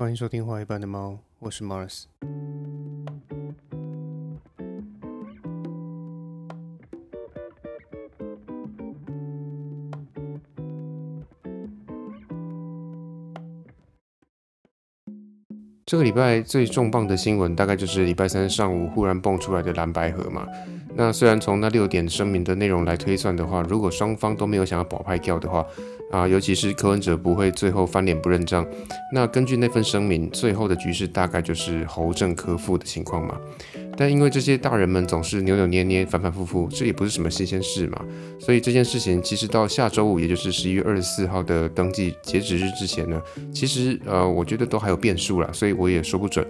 [0.00, 2.04] 欢迎收听画一半的猫，我是 Mars。
[15.84, 20.46] 这个礼拜最重磅的新闻，大概就是礼拜三上午忽然蹦出来的蓝白河嘛。
[20.94, 25.62] 那虽然从那六点声明的内容来推算的话，如果双方都没有想要保派掉的话，
[26.10, 28.66] 啊，尤其是柯文哲不会最后翻脸不认账，
[29.12, 33.38] 那根据那份声明，最后的局势大概就是侯正科复的情况嘛。
[34.00, 38.02] 但因为这些大人们总是扭扭捏捏、反反复复，这也不是什么新鲜事嘛，
[38.38, 43.20] 所以这件事情其实到下周五，也就是十一月二十四号的登记截止日之前呢，
[43.52, 46.46] 其实呃，我觉得都还有变数啦，所以我也说不准。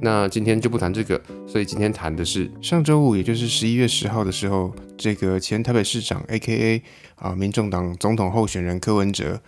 [0.00, 6.82] 那今天就不谈这个，所以今天谈的是上周五，也就是十一月十号的时候，这个前台北市长 A.K.A
[7.14, 9.40] 啊，民众党总统候选人柯文哲，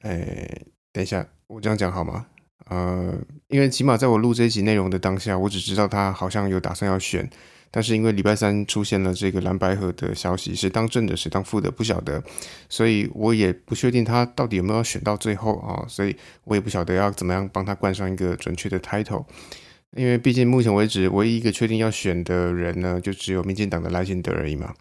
[0.00, 2.24] 哎，等一下，我这样讲好吗？
[2.68, 3.14] 呃，
[3.48, 7.28] 因为起码在我录这一集内容的当下，我只知道他好像有打算要选，
[7.70, 12.22] 但是因为礼拜三出现了这个蓝白河的消息，是当正的是当副的不晓得，
[12.68, 19.24] 所以我也不确定他到底有没有选到最后啊，所以我也不晓得要怎么样帮他冠上一个准确的 title，
[19.96, 24.74] 因为毕竟目前为止唯一一个确定要选的人呢，就只有民进党的赖清德而已嘛。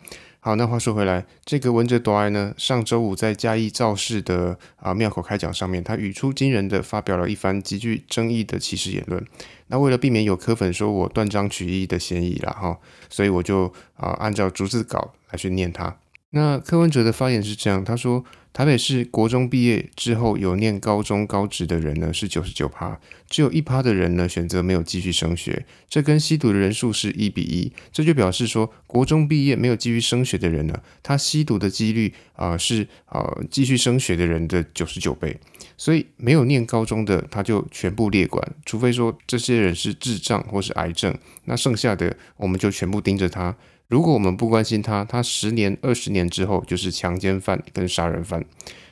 [0.47, 9.21] 好，那话说回来，这个文哲多埃呢，上周五在嘉义造势的啊庙口开讲上面，他语出惊人的发表了一番极具争议的歧视言论。
[9.67, 15.97] 那为了避免有科粉说我断章取义的嫌疑啦，哈，所以我就啊按照逐字稿来去念他。
[16.29, 18.23] 那柯文哲的发言是这样，他说。
[18.57, 22.99] 台北市国中毕业之后有念高中高职的人呢是九十九趴，
[23.29, 35.37] 只有一趴的人呢选择没有继续升学，这跟吸毒的人数是一比一，这就表示说国中毕业没有继续升学的人呢，他吸毒的几率啊是啊继续升学的人的九十九倍，
[35.77, 43.55] 所以没有念高中的他就全部列管，除非说这些人是智障或是癌症，那剩下的我们就全部盯着他。
[43.87, 48.43] 如果我们不关心他，他十年、二十年之后就是强奸犯跟杀人犯。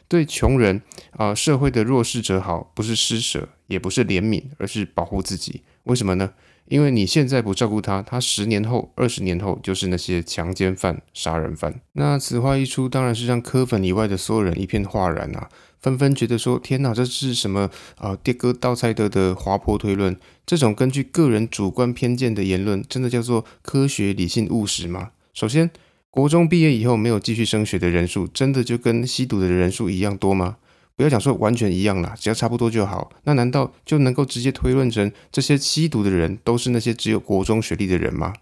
[0.08, 5.64] 对穷人啊，社会的弱势者好，不是施舍，也不是怜悯，而是保护自己。
[5.84, 6.32] 为什么呢？
[6.68, 11.82] 因为你现在不照顾他，他十年后、二十年后就是那些强奸犯、杀人犯。
[11.94, 15.50] 那此话一出，当然是让科粉以外的所有人一片哗然啊，
[15.86, 17.70] 纷纷觉得说：天哪，这是什么
[18.00, 18.18] 啊？
[18.24, 20.18] 跌哥倒菜德的滑坡推论？
[20.44, 25.12] 这种根据个人主观偏见的言论，真的叫做科学、理性、务实吗？
[25.36, 25.70] 首先，
[26.10, 30.58] 国中毕业以后没有继续升学的人数，真的就跟吸毒的人数一样多吗？
[30.96, 33.12] 不要讲说完全一样啦，只要差不多就好。
[33.26, 38.34] 那难道就能够直接推论成这些吸毒的人都是那些只有国中学历的人吗？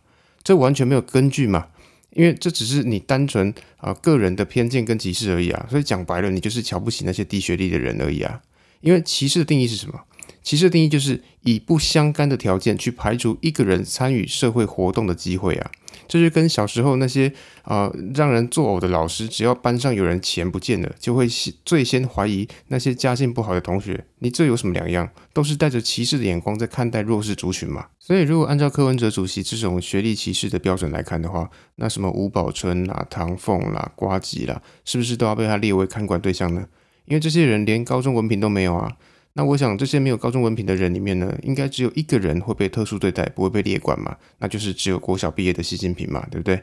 [0.41, 1.67] 这完全没有根据嘛！
[2.15, 5.67] 因为这只是你单纯啊个人的偏见跟歧视而已啊。
[5.69, 8.41] 所以讲白了，你就是瞧不起那些低学历的人而已啊。
[8.81, 9.99] 因为歧视的定义是什么？
[10.43, 15.71] 歧视的定义就是以不相干的条件去排除一个人参与社会活动的机会啊！
[16.07, 17.31] 这就跟小时候那些
[17.61, 21.27] 啊让人作呕的老师，只要班上有人钱不见了，就会
[21.63, 24.05] 最先怀疑那些家境不好的同学。
[24.19, 25.09] 你这有什么两样？
[25.31, 27.87] 都是带着歧视的眼光在看待弱势族群嘛！
[27.99, 36.67] 所以，如果按照柯文哲主席这种学历歧视的标准来看的话，那什么吴宝春啦、唐凤啦、瓜吉啦，是不是都要被他列为看管对象呢？
[37.05, 38.91] 因为这些人连高中文凭都没有啊！
[39.35, 44.15] 那我想，这些没有高中文凭的人里面呢，应该只有一个人会被特殊对待，不会被列管嘛？
[44.37, 46.61] 那就是只有国小毕业的习近平嘛，对不对？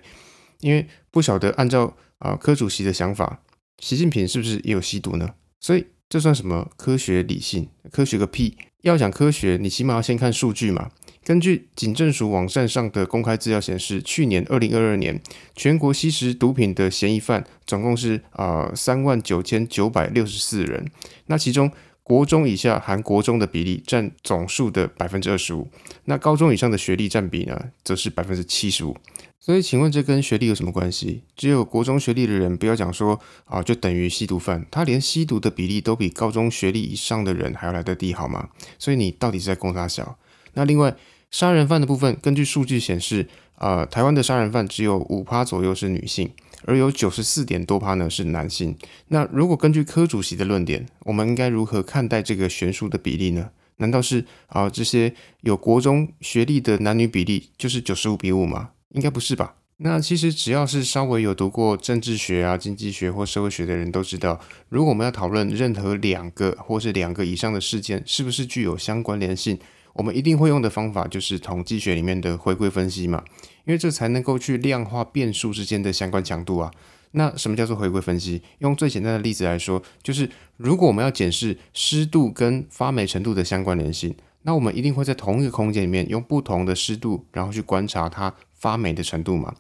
[0.61, 3.43] 因为不晓得按照啊柯主席的想法，
[3.81, 5.35] 习近平是不是也有吸毒呢？
[5.59, 7.69] 所以这算什么科学理性？
[7.91, 8.57] 科学个屁！
[8.83, 10.93] 要讲科学，你起码要先看数据嘛。
[11.25, 15.21] 根据警政署网站上的公开资料显示，去年二零二二年
[15.57, 20.87] 全国吸食毒品的嫌疑犯总共是啊三万九千九百六十四人，
[21.27, 21.69] 那其中。
[22.11, 25.69] 国中以下含国中的比例占总数的百分之二十五，
[26.07, 28.97] 那高中以上的学历占比呢，则是百分之七十五。
[29.39, 31.23] 所以，请问这跟学历有什么关系？
[31.37, 38.49] 只有国中学历的人，不要讲说啊，就等于吸毒犯，他连吸毒的比例都比高中学历以上的人还要来得低，好吗？
[38.77, 40.19] 所以你到底是在攻他小？
[40.55, 40.97] 那另外，
[41.31, 46.29] 杀人犯的部分，根据数据显示，啊，台湾的杀人犯只有五趴左右是女性。
[46.65, 48.77] 而有九十四点多趴呢是男性。
[49.09, 53.51] 那如果根据柯主席的论点，我们应该如何看待这个悬殊的比例呢？
[53.77, 58.71] 难道是啊这些有国中学历的男女比例就是九十五比五吗？
[58.91, 59.55] 应该不是吧？
[59.79, 69.59] 那其实只要是稍微有读过政治学啊、经济学或社会学的人都知道，如果我们要讨论任何两个或是两个以上的事件是不是具有相关联性。
[69.95, 73.25] 我们一定会用的方法就是统计学里面的回归分析嘛，
[73.71, 76.73] 因为这才能够去量化变数之间的相关强度啊。
[77.13, 78.43] 那什么叫做回归分析？
[78.59, 84.13] 用最简单的例子来说，就是如果我们要检视湿度跟发霉程度的相关联性，
[84.43, 89.55] 那我们一定会在同一个空间里面用不同的湿度，然后去观察它发霉的程度嘛。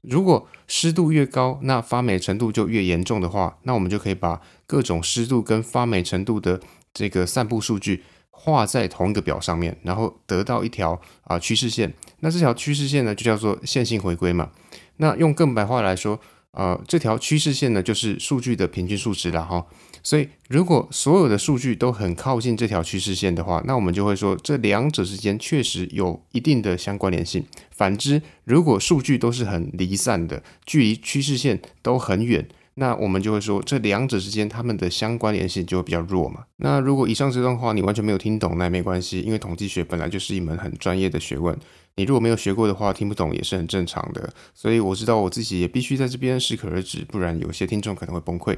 [0.00, 6.58] 如果湿度越高，那发霉程度就越严重的话，那我们就可以把各种湿度跟发霉程度的
[6.94, 11.92] 这个散布数据画在同一个表上面，然后得到一条啊趋势线。
[12.20, 14.50] 那这条趋势线呢，就叫做线性回归嘛。
[14.96, 16.20] 那用更白话来说，
[16.52, 19.66] 呃，这条趋势线呢，就是数据的平均数值了哈。
[20.02, 27.44] 所以，如果所有的数据都很靠近这条趋势线的话，那我们就会说这两者之间确实有一定的相关联性。
[27.70, 32.48] 反之，如果数据都是很离散的，距离趋势线都很远，
[32.80, 36.44] 那我们就会说这两者之间它们的相关联性就会比较弱嘛。
[36.56, 41.54] 那如果以上这段话你完全没有听懂，那也没关系，因为统计学本来就是一门很专业的学问。
[41.96, 44.32] 你如果没有学过的话，听不懂也是很正常的。
[44.54, 48.56] 所以我知道我自己也必须在这边适可而止，不然有些听众可能会崩溃。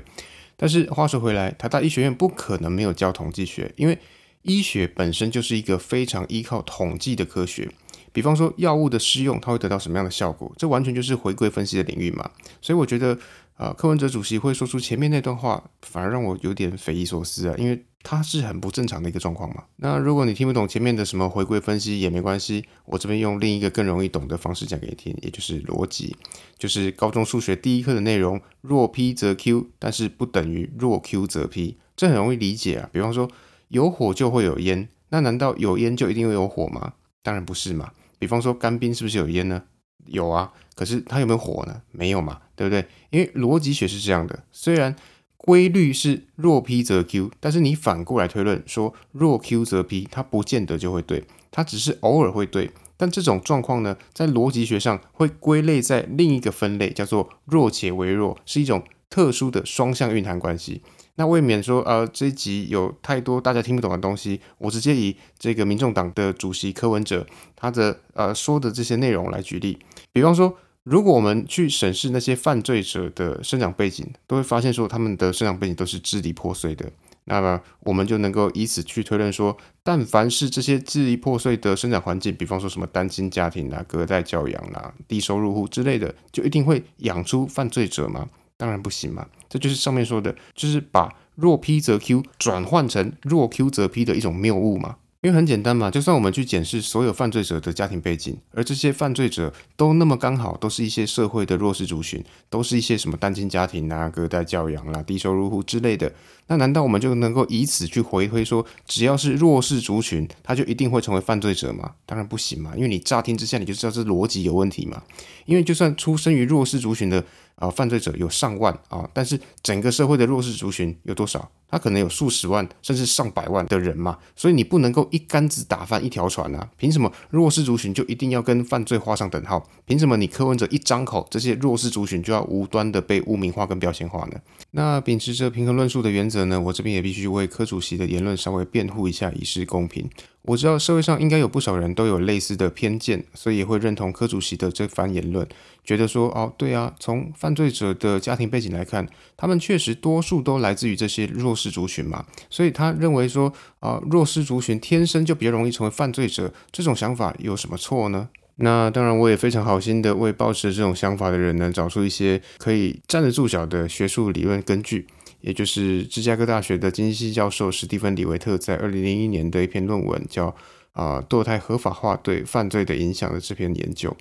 [0.56, 3.98] 但是话说回来，台大医学院不可能没有教统计学，因为
[4.42, 7.68] 医学本身就是一个非常依靠统计的科学。
[8.14, 12.30] 比方说药物的施用，它会得到什么样的效果，这完全就是回归分析的领域嘛。
[12.60, 13.18] 所以我觉得，
[13.56, 19.64] 呃，柯文哲主席会说出前面那段话，反而让我有点匪夷所思啊，因为它是很不正常的一个状况嘛。
[19.76, 26.16] 那如果你听不懂前面的什么回归分析也没关系，我这边用另一个更容易懂的方式讲给你听，也就是逻辑，
[26.58, 32.88] 就是高中数学第一课的内容，若 P 则 Q，但是不等于若 Q 则 P，这很容易理解啊。
[32.92, 33.30] 比方说
[33.68, 36.94] 有火就会有烟，那难道有烟就一定会有火吗？
[37.22, 37.92] 当然不是嘛。
[38.18, 39.62] 比方说干冰是不是有烟呢？
[40.06, 41.82] 有啊，可是它有没有火呢？
[41.90, 42.86] 没有嘛，对不对？
[43.10, 44.94] 因为逻辑学是这样的，虽然
[45.36, 52.70] 规律是若 P 则 Q，但是你反过来推论说若 Q 则 P，它不见得就会对，它只是偶尔会对。
[52.96, 60.82] 但这种状况呢，在逻辑学上会归类在另一个分类，叫做弱且为弱，是一种特殊的双向蕴含关系。
[61.16, 69.78] 那未免说，呃，这一集有太多大家听不懂的东西，我直接以这个民众党的主席柯文哲他的呃说的这些内容来举例。
[70.10, 76.90] 比方说，如果我们去审视那些犯罪者的生长背景，都会发现说他们的生长背景都是支离破碎的。
[77.24, 88.28] 那么我们就能够以此去推论说，但凡是这些支离破碎的生长环境，比方说什么单亲家庭啊、隔代教养啊、低收入户之类的，就一定会养出犯罪者吗？
[88.56, 94.96] 当然不行嘛，这就是上面说的，就是把若 P 则 Q 转换成若 Q 则 P 的一种谬误嘛。
[95.22, 102.20] 因为很简单嘛，就算我们去检视所有犯罪者的家庭背景，而这些犯罪者都那么刚好都是一些社会的弱势族群，
[102.50, 106.12] 都是一些什么单亲家庭啊、隔代教养啦、低收入户之类的，
[106.48, 111.92] 那难道我们就能够以此去回推说，只要是弱势族群，他就一定会成为犯罪者吗？
[112.04, 115.00] 当然不行嘛，因为你乍听之下你就知道这逻辑有问题嘛。
[115.46, 117.24] 因为就算出生于弱势族群的
[117.56, 121.50] 啊犯罪者有上万啊，但是整个社会的弱势族群有多少？
[121.68, 126.68] 他可能有数十万甚至上百万的人嘛，所以你不能够一竿子打翻一条船啊！
[126.76, 129.66] 凭什么弱势族群就一定要跟犯罪画上等号？
[129.86, 134.38] 凭什么你柯文哲一张口，这些弱势族群就要无端的被污名化跟标签化呢？
[134.72, 140.10] 那秉持着平衡论述的原则呢，我这边也必须为柯主席的言论稍微辩护一下，以示公平。
[140.42, 145.46] 我知道社会上应该有不少人都有类似的偏见，所以也会认同柯主席的这番言论，
[145.84, 158.28] 觉得说哦，对啊，从犯罪者的家庭背景来看，他们确实多数都来自于这些弱势族群嘛，所以他认为说啊，弱势族群天生就比较容易成为犯罪者，这种想法有什么错呢？
[158.56, 165.06] 那当然，我也非常好心的为抱持这种想法的人呢，找出一些可以站得住脚的学术理论根据。
[165.42, 170.50] 也就是芝加哥大学的经济系教授史蒂芬·李维特在二零零一年的一篇论文，叫
[170.92, 174.16] 《啊堕胎合法化对犯罪的影响》的这篇研究。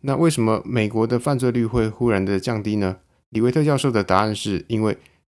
[0.00, 2.96] 那为什么美国的犯罪率会忽然的降低呢？
[3.28, 4.96] 李维特教授的答案是因为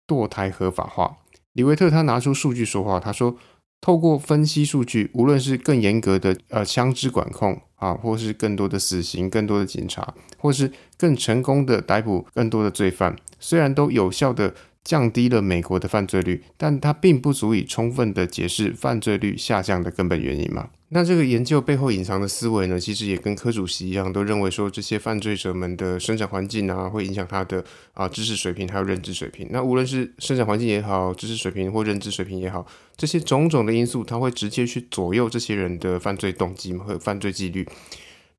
[0.08, 1.18] 堕胎合法化。
[1.54, 3.36] 李维特他拿出数据说话，他说，
[3.82, 14.54] 透过分析数据，无论是更严格的呃枪支管控啊，或是更多的死刑、更多的警察，或是更成功的逮捕更多的罪犯，虽然都有效的。
[14.84, 20.70] 降低了美国的犯罪率，但它并不足以充分的解释犯罪率下降的根本原因嘛？
[20.90, 22.80] 那这个研究背后隐藏的思维呢？
[22.80, 27.64] 其实也跟科主席一样，都认为说这些犯罪者们的生长环境啊，会影响他的
[27.94, 29.48] 啊知识水平还有认知水平。
[29.50, 32.64] 那无论是生产环境也好，知识水平或认知水平也好，
[32.96, 37.68] 这些种种的因素，它会直接去左右这些人的犯罪动机和犯罪几率。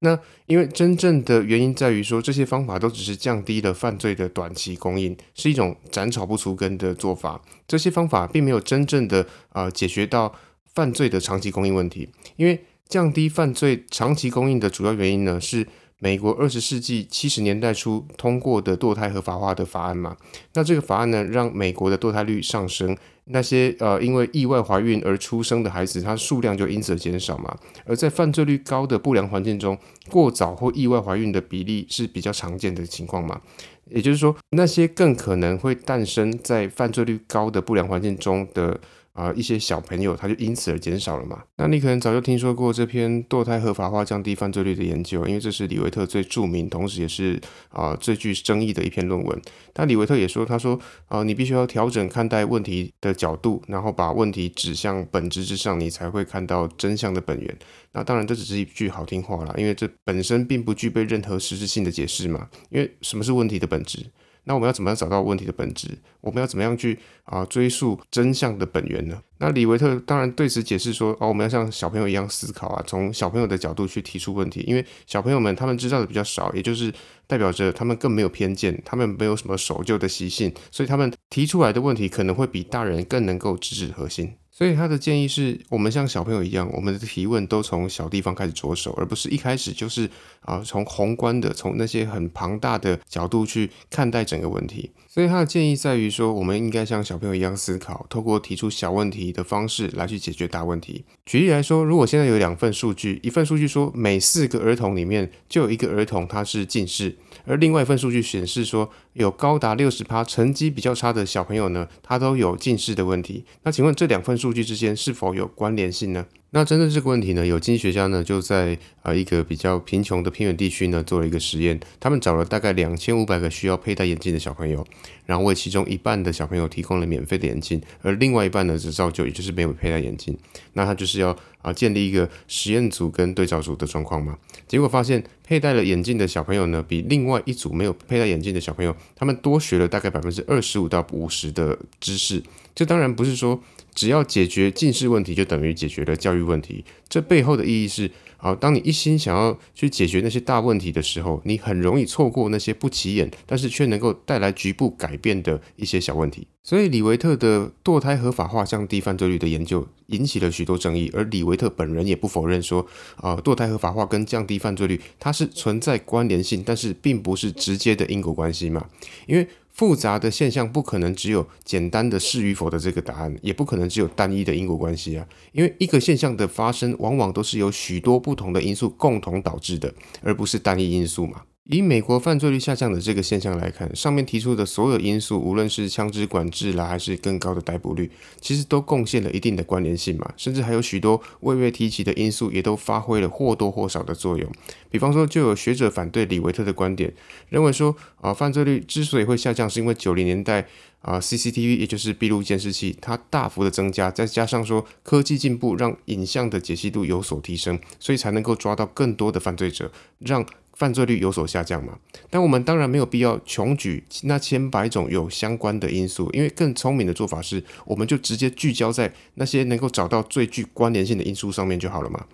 [0.05, 7.41] 那因为真正的原因在于说，这些方法都只是降低了犯罪的短期供应，是一种斩草不除根的做法。
[7.67, 10.35] 这些方法并没有真正的啊解决到
[10.75, 12.11] 犯罪的长期供应问题。
[12.37, 15.67] 因为降低犯罪长期供应的主要原因呢，是
[16.01, 20.17] 美国二十世纪七十年代初通过的堕胎合法化的法案嘛。
[20.55, 22.97] 那这个法案呢，让美国的堕胎率上升，
[23.27, 27.57] 那些呃因为意外怀孕而出生的孩子，它数量就因此而减少嘛。
[27.87, 29.79] 而在犯罪率高的不良环境中，
[30.11, 33.41] 过早或意外怀孕的比例是比较常见的情况嘛。
[33.87, 38.81] 也就是说，那些更可能会诞生在犯罪率高的不良环境中的。
[39.15, 41.45] 啊，一些小朋友他就因此而减少了嘛？
[41.57, 49.41] 那你可能早就听说过这篇堕胎合法化降低犯罪率的研究，因为这是李维特最著名，同时也是啊最具争议的一篇论文。
[49.73, 57.59] 但李维特也说，他说啊，你必须要调整看待问题的角度，然后把问题指向本质之上，你才会看到真相的本源。
[57.93, 62.49] 那当然，这只是一句好听话啦，因为这本身并不具备任何实质性的解释嘛。
[62.71, 64.05] 因为什么是问题的本质？
[64.45, 65.89] 那我们要怎么样找到问题的本质？
[66.21, 69.21] 我们要怎么样去啊追溯真相的本源呢？
[69.39, 74.63] 那李维特当然对此解释说：哦，我们要像小朋友一样思考啊，从小朋友的角度去提出问题。
[74.67, 76.93] 因为小朋友们他们知道的比较少，也就是
[77.27, 84.35] 代表着他们更没有偏见，他们没有什么守旧的习性，所以他们提出来的问题可能会比大人更能够直指核心。
[84.57, 90.09] 所以他的建议是我们像小朋友一样，我们的提问都从小地方开始着手，而不是一开始就是
[90.43, 94.93] 啊从宏观的、从那些很庞大的角度去看待整个问题。
[95.09, 101.05] 所以他的建议在于说，我们应该像小朋友一样思考，透过提出小问题的方式来去解决大问题。
[101.27, 113.45] 举例来说，如果现在有两份数据，一份数据说每四个儿童里面就有一个儿童他是近视，而另外一份数据显示说有高达六十趴成绩比较差的小朋友呢，他都有近视的问题。
[113.63, 116.27] 那请问这两份数据之间是否有关联性呢？
[116.55, 124.87] 那针对这个问题呢，有经济学家呢就在呃一个比较贫穷的偏远地区呢做了一个实验，他们找了大概两千五百个需要佩戴眼镜的小朋友，
[125.27, 130.39] 然后为其中一半的小朋友提供了免费的眼镜，而另外一半呢则照旧，也就是没有佩戴眼镜。
[130.75, 142.41] 那他就是要啊建立一个实验组跟对照组的状况嘛，结果发现佩戴了眼镜的小朋友呢，比另外一组没有佩戴眼镜的小朋友，他们多学了大概百分之二十五到五十的知识。
[142.77, 143.61] 这当然不是说。
[143.95, 146.85] 只要解决近视问题，就等于解决了教育问题。
[147.09, 156.49] 这背后的意义是：啊，当你一心想要去解决那些大问题的时候，你很容易错过那些不起眼，但是却能够带来局部改变的一些小问题。
[156.63, 162.85] 所以，李维特的堕胎合法化降低犯罪率的研究引起了许多争议，而李维特本人也不否认说，
[163.17, 168.89] 啊，堕胎合法化跟降低犯罪率它是存在关联性，但是并不是直接的因果关系嘛，
[169.27, 169.47] 因为。
[169.75, 175.27] 复杂的现象不可能只有简单的是与否的这个答案，也不可能只有单一的因果关系啊！
[175.51, 181.43] 因为一个现象的发生，往往都是由许多不同的因素共同导致的，而不是单一因素嘛。
[181.71, 190.31] 以美国犯罪率下降的这个现象来看，上面提出的所有因素，无论是枪支管制啦，还是更高的逮捕率，其实都贡献了一定的关联性嘛。
[190.37, 194.47] 甚至还有许多未被提及的因素，也都发挥了或多或少的作用。
[194.91, 197.11] 比方说，就有学者反对李维特的观点，
[197.49, 200.69] 认为说啊，犯罪率之所以会下降，是因为九零年代
[201.01, 210.45] 啊，CCTV 也就是闭路监视器它大幅的增加，再加上说科技进步让影像的解析度有所提升，所以才能够抓到更多的犯罪者，让。
[210.77, 211.99] 犯罪率有所下降嘛？
[212.31, 222.27] 但我们当然没有必要穷举那千百种有相关的因素，因为更聪明的做法是，我们就直接聚焦在那些能够找到最具关联性的因素上面就好了嘛。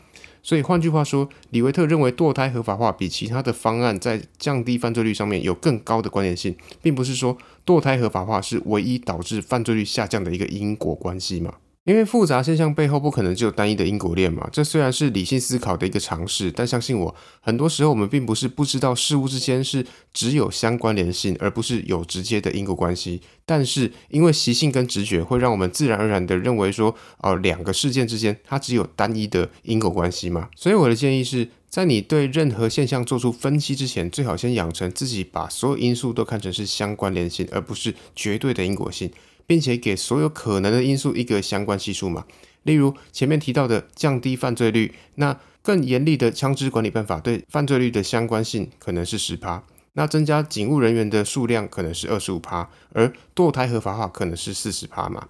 [0.42, 11.56] 所以换句话说，李维特认为堕胎合法化比其他的方案在降低犯罪率上面有更高的关联性，并不是说堕胎合法化是唯一导致犯罪率下降的一个因果关系嘛。
[11.84, 23.22] 因为复杂现象背后不可能只有单一的因果链嘛，这虽然是理性思考的一个尝试，但相信我，很多时候我们并不是不知道事物之间是只有相关联性，而不是有直接的因果关系。
[23.46, 30.50] 但是因为习性跟直觉会让我们自然而然的认为说，哦，两个事件之间它只有单一的因果关系嘛。
[30.54, 39.10] 所以我的建议是在你对任何现象做出分析之前，最好先养成自己把所有因素都看成是相关联性，而不是绝对的因果性。
[39.50, 42.24] 并且给所有可能的因素一个相关系数嘛，
[42.62, 49.64] 例如前面提到的降低犯罪率，那更严厉的枪支管理办法对犯罪率的相关性可能是十趴，
[49.94, 55.26] 那增加警务人员的数量可能是二十五趴，而堕胎合法化可能是四十趴嘛。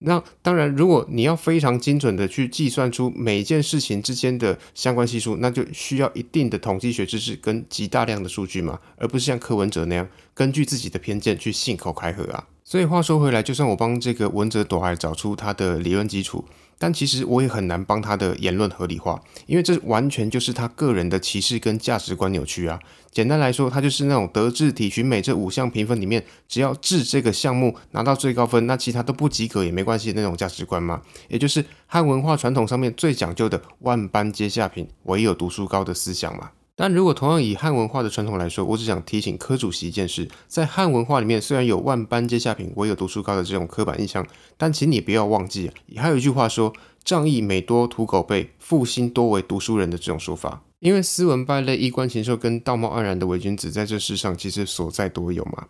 [0.00, 12.46] 那当然，如果你要非常精准的去计算出每件事情之间的相关系数，那就需要一定的统计学知识跟极大量的数据嘛，而不是像柯文哲那样根据自己的偏见去信口开河啊。
[12.72, 16.42] 所以话说回来，就算我帮这个文哲朵爱找出他的理论基础，
[16.78, 22.80] 但其实我也很难帮他的言论合理化，因为这完全就是他个人的歧视跟价值观扭曲啊。
[23.10, 31.02] 简单来说，他就是那种德智体群美这五项评分里面，只要智这个项目拿到最高分，那其他都不及格也没关系的那种价值观嘛。
[31.28, 36.52] 也就是汉文化传统上面最讲究的万般皆下品，唯有读书高的思想嘛。
[36.74, 44.26] 但如果同样以汉文化的传统来说，我只想提醒柯主席一件事：在汉文化里面，虽然有万般皆下品，唯有读书高的这种刻板印象，
[44.56, 46.72] 但请你不要忘记，还有一句话说
[47.04, 50.62] “仗义每多屠狗辈，负心多为读书人”的这种说法。
[50.82, 55.68] 因为斯文败类、衣冠禽兽跟道貌岸然的伪君子，在这世上其实所在多有嘛。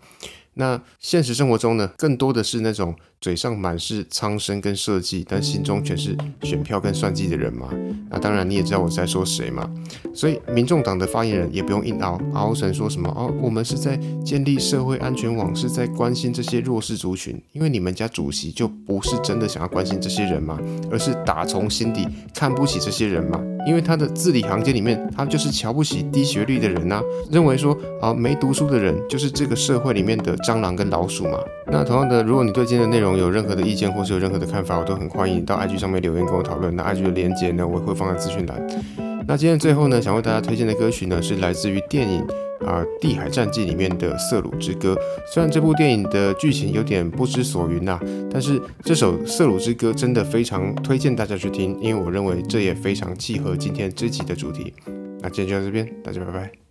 [0.55, 7.69] 那现实生活中呢，更多的是那种嘴上满是苍生跟设计，但心中全是选票跟算计的人嘛。
[8.09, 9.71] 那当然你也知道我在说谁嘛。
[10.15, 17.39] 所以民众党的发言人也不用硬熬，熬成说什么哦，我们是在建立社会安全网，是在关心这些弱势族群。
[17.53, 20.59] 因为你们家主席就不是真的想要关心这些人嘛，
[20.91, 23.39] 而是打从心底看不起这些人嘛。
[23.67, 27.01] 因为他的字里行间里面，他就是瞧不起低学历的人呐，
[27.31, 31.39] 认为说啊没读书的人就是这个社会里面的蟑螂跟老鼠嘛。
[31.67, 36.75] 那同样的，如果你对今天的内容有任何的意见或是有任何的看法，我都很欢迎到 IG 上面留言跟我讨论。
[36.75, 38.85] 那 IG 的连接呢，我也会放在资讯栏。
[39.27, 42.27] 那今天最后呢，想为大家推荐的歌曲呢，是来自于电影。
[42.65, 44.95] 啊，《地海战记》里面的《色鲁之歌》，
[45.33, 47.99] 虽然这部电影的剧情有点不知所云呐，
[48.31, 54.73] 但是这首《色鲁之歌》真的非常推荐大家去听，因为我认为这也非常契合今天这集的主题。
[55.21, 56.62] 那今天就到这边，大家拜拜。